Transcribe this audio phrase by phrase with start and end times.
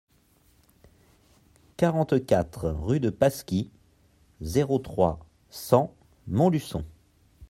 [1.77, 3.69] quarante-quatre rue de Pasquis,
[4.41, 5.19] zéro trois,
[5.51, 5.93] cent
[6.27, 6.83] Montluçon